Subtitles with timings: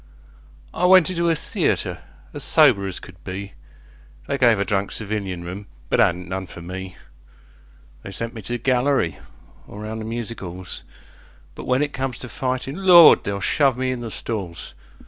[0.73, 1.99] I went into a theatre
[2.33, 3.53] as sober as could be,
[4.25, 6.95] They gave a drunk civilian room, but 'adn't none for me;
[8.01, 9.19] They sent me to the gallery
[9.67, 10.81] or round the music 'alls,
[11.53, 13.23] But when it comes to fightin', Lord!
[13.23, 14.73] they'll shove me in the stalls!